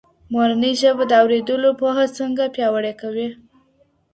مورنۍ 0.33 0.73
ژبه 0.81 1.03
د 1.07 1.11
اوريدلو 1.21 1.69
پوهه 1.79 2.05
څنګه 2.17 2.43
پياوړې 2.55 2.93
کوي؟ 3.01 3.27